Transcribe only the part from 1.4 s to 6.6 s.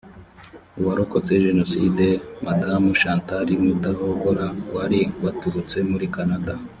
jenoside madamu chantal mudahogora wari waturutse muri canada